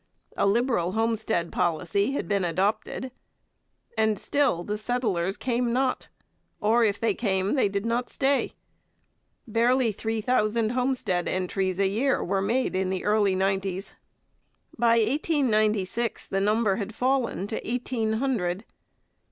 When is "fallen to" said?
16.95-17.69